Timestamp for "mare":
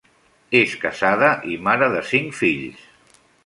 1.69-1.93